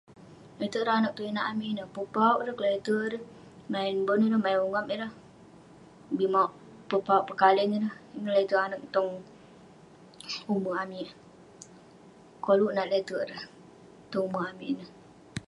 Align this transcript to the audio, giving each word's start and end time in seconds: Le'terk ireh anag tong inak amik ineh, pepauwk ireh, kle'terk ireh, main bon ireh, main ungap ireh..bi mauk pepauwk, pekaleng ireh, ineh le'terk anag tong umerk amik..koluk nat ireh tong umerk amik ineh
Le'terk 0.59 0.83
ireh 0.83 0.97
anag 0.99 1.13
tong 1.15 1.29
inak 1.31 1.49
amik 1.51 1.69
ineh, 1.71 1.89
pepauwk 1.95 2.41
ireh, 2.41 2.57
kle'terk 2.59 3.03
ireh, 3.07 3.23
main 3.71 3.95
bon 4.07 4.21
ireh, 4.27 4.41
main 4.43 4.59
ungap 4.65 4.87
ireh..bi 4.95 6.25
mauk 6.33 6.51
pepauwk, 6.89 7.27
pekaleng 7.29 7.71
ireh, 7.77 7.95
ineh 8.17 8.33
le'terk 8.35 8.63
anag 8.65 8.81
tong 8.95 9.09
umerk 10.53 10.79
amik..koluk 10.83 12.73
nat 12.75 12.89
ireh 12.89 13.27
tong 14.11 14.25
umerk 14.27 14.47
amik 14.51 14.69
ineh 14.73 14.89